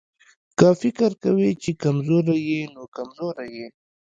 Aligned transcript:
که 0.57 0.67
فکر 0.81 1.09
کوې 1.23 1.51
چې 1.61 1.71
کمزوری 1.83 2.37
يې 2.49 2.61
نو 2.73 2.83
کمزوری 2.95 3.49
يې. 3.57 3.67